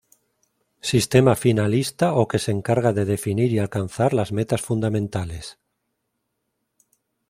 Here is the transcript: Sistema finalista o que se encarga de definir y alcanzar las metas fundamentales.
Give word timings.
Sistema 0.91 1.33
finalista 1.43 2.07
o 2.21 2.23
que 2.29 2.39
se 2.43 2.51
encarga 2.57 2.91
de 2.97 3.05
definir 3.13 3.49
y 3.53 3.59
alcanzar 3.59 4.11
las 4.19 4.31
metas 4.31 4.61
fundamentales. 4.67 5.45